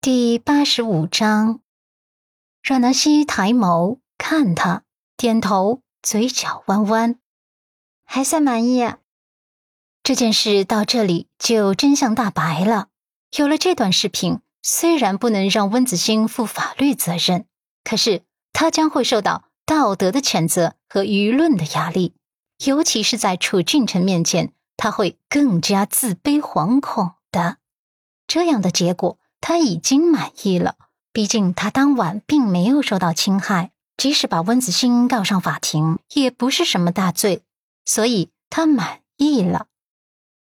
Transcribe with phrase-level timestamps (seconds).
[0.00, 1.58] 第八十五章，
[2.62, 4.84] 阮南希抬眸看他，
[5.16, 7.18] 点头，嘴角弯弯，
[8.04, 8.88] 还算满意。
[10.04, 12.90] 这件事到这里就真相大白了。
[13.36, 17.46] 有了这段视频，虽然不能让温子星负法律责任，
[17.82, 18.22] 可是
[18.52, 22.14] 他将会受到道德的谴责和舆论的压力，
[22.64, 27.56] 尤其是在楚俊辰面前，他会更加自卑惶恐的。
[28.28, 29.18] 这样的结果。
[29.40, 30.76] 他已经满意了，
[31.12, 37.42] 毕竟他当晚并没有受到侵害，即使把温子星告上法庭，也不是什么大罪，
[37.84, 39.66] 所以他满意了。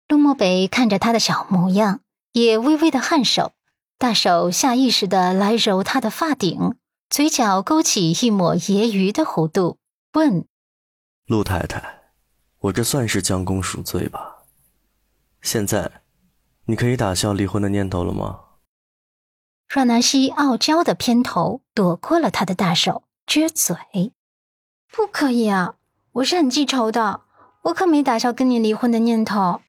[0.08, 2.00] 陆漠北看着他的小模样，
[2.32, 3.52] 也微微的颔首，
[3.98, 6.76] 大手下意识的来揉他的发顶，
[7.10, 9.78] 嘴角勾起一抹揶揄的弧度，
[10.14, 10.48] 问
[11.28, 12.00] ：“陆太太，
[12.60, 14.38] 我这算是将功赎罪吧？
[15.42, 16.02] 现在，
[16.66, 18.40] 你可以打消离婚的念头了吗？”
[19.68, 24.14] 阮南希傲娇的偏头，躲过了他的大手，撅嘴
[24.90, 25.76] ：“不可以啊！
[26.14, 27.22] 我是很记仇的，
[27.64, 29.62] 我可没打消跟你离婚的念头。”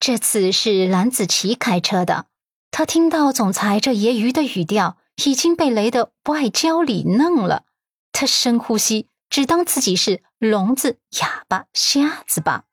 [0.00, 2.26] 这次是蓝子琪开车的，
[2.72, 7.64] 他听到总裁这揶揄的语调，已经被雷得外焦里嫩了。
[8.12, 12.64] 他深呼吸，只当自己是聋子、哑巴、瞎子吧。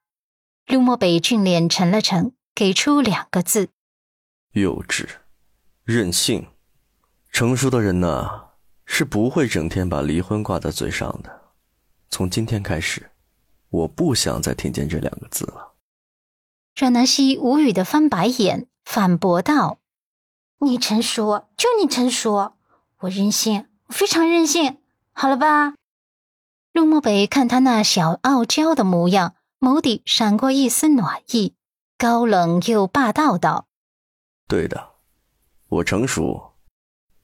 [0.66, 3.70] 陆漠北俊脸沉了沉，给出两个字：
[4.54, 5.08] 幼稚。
[5.86, 6.48] 任性，
[7.32, 8.46] 成熟的人呢
[8.88, 11.52] 是不会整天把离婚挂在嘴上的。
[12.10, 13.12] 从今天开始，
[13.70, 15.76] 我不想再听见这两个字了。
[16.76, 19.78] 阮南希无语的翻白眼，反驳道
[20.58, 22.56] ：“你成熟，就你成熟，
[23.02, 24.80] 我任性，我非常任性，
[25.12, 25.76] 好了吧？”
[26.74, 31.54] 陆漠北看他那小傲娇的模样，眸底闪过一丝暖意，
[31.96, 33.68] 高冷又霸道道
[34.50, 34.94] ：“对的。”
[35.76, 36.54] 我成熟，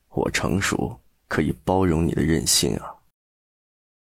[0.09, 0.99] 我成熟，
[1.29, 2.95] 可以包容你的任性啊！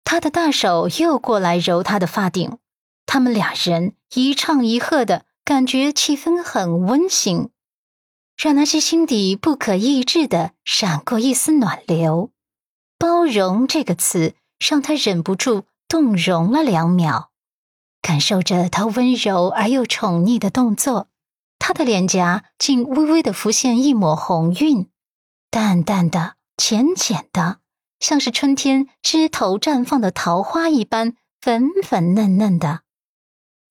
[0.04, 2.58] 他的大手又过来揉他的发顶，
[3.06, 7.52] 他们俩人一唱一和的感觉，气氛很温馨，
[8.36, 12.32] 让那些心底不可抑制的闪过一丝暖流。
[12.98, 17.30] 包容这个词让他忍不住动容了两秒，
[18.02, 21.09] 感受着他温柔而又宠溺的动作。
[21.70, 24.90] 他的脸颊竟微微的浮现一抹红晕，
[25.52, 27.60] 淡淡的、浅浅的，
[28.00, 32.82] 像是春天枝头绽放的桃花一般粉粉嫩嫩的。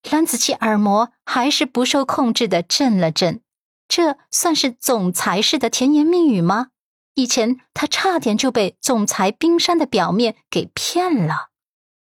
[0.09, 3.41] 蓝子琪耳膜还是不受控制的震了震，
[3.88, 6.69] 这算是总裁式的甜言蜜语吗？
[7.15, 11.48] 以前他差点就被总裁冰山的表面给骗了，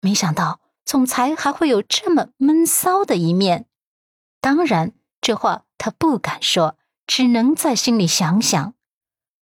[0.00, 3.66] 没想到总裁还会有这么闷骚的一面。
[4.40, 5.64] 当然，这话。
[5.88, 6.76] 他不敢说，
[7.06, 8.74] 只能在心里想想。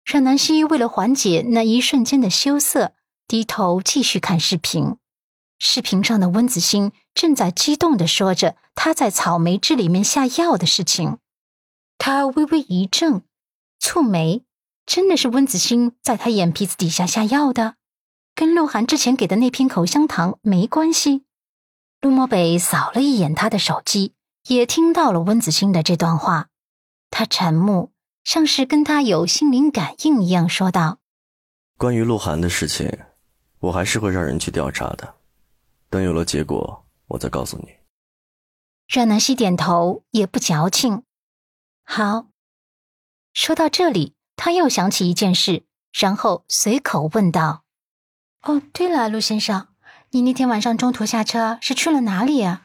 [0.04, 2.92] 阮南希为了缓解那一瞬间的羞涩，
[3.26, 4.98] 低头继续看视频。
[5.58, 11.18] 视频上的温子星正在激动地说着他在草莓汁里面下药的事情。
[11.98, 13.22] 他微微一怔，
[13.80, 14.44] 蹙眉：
[14.86, 17.74] 真的是温子星在他眼皮子底下下药的，
[18.36, 21.24] 跟鹿晗之前给的那瓶口香糖没关系。
[22.00, 24.14] 陆漠北扫了一眼他的手机。
[24.48, 26.48] 也听到了温子星的这段话，
[27.10, 27.92] 他沉默，
[28.24, 30.98] 像是跟他有心灵感应一样，说道
[31.76, 32.98] ：“关于鹿晗的事情，
[33.60, 35.16] 我还是会让人去调查的，
[35.90, 37.68] 等有了结果，我再告诉你。”
[38.88, 41.02] 阮南希点头，也不矫情。
[41.84, 42.28] 好，
[43.34, 47.64] 说到这里，他又想起一件事，然后随口问道
[48.44, 49.68] ：“哦，对了，陆先生，
[50.12, 52.64] 你那天晚上中途下车是去了哪里啊？”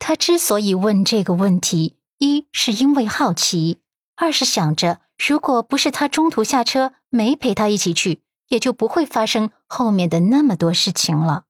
[0.00, 3.80] 他之所以问这个问题，一是因为好奇，
[4.16, 11.44] 二是想着，如果不是他中途下车没陪他一起去，也就不会发生后面的那么多事情了。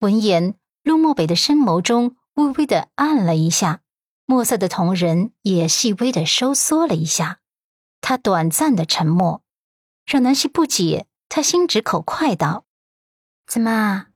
[0.00, 3.82] 闻言，陆漠北的深眸中微微的暗了一下，
[4.24, 7.38] 墨色的瞳仁也细微的收缩了一下。
[8.00, 9.42] 他短暂的沉默，
[10.06, 11.06] 让南希不解。
[11.28, 12.64] 他心直口快道
[13.46, 14.06] ：“怎么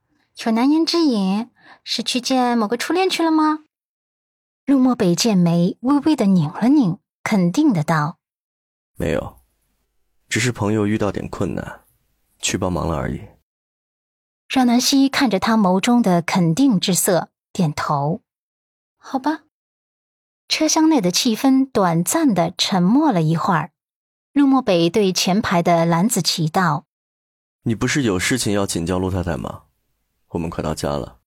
[0.43, 1.51] 有难言之隐？”
[1.83, 3.65] 是去见某个初恋去了吗？
[4.65, 8.17] 陆漠北剑眉微微的拧了拧，肯定的道
[8.95, 9.41] ：“没有，
[10.29, 11.81] 只是朋友遇到点困难，
[12.39, 13.21] 去帮忙了而已。”
[14.47, 18.21] 让南希看着他眸中的肯定之色，点头
[18.97, 19.43] ：“好吧。”
[20.47, 23.71] 车厢内的气氛短暂的沉默了一会儿。
[24.31, 26.85] 陆漠北对前排的蓝子琪道
[27.63, 29.63] ：“你不是有事情要请教陆太太吗？
[30.29, 31.19] 我们快到家了。”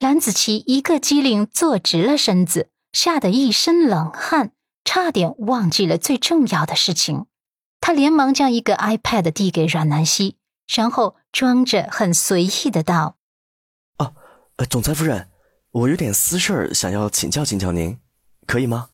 [0.00, 4.52] 蓝子琪一个机灵，坐直了身子，吓得一身冷汗，
[4.82, 7.26] 差点忘记了最重要的事情。
[7.82, 10.38] 他连忙将一个 iPad 递给阮南希，
[10.74, 13.18] 然后装着很随意的道
[13.98, 14.14] ：“啊，
[14.70, 15.28] 总裁夫人，
[15.70, 17.98] 我有点私事想要请教请教您，
[18.46, 18.88] 可以吗？”